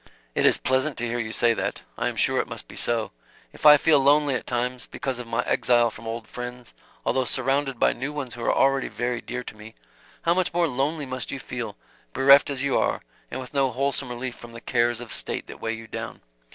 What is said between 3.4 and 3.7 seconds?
If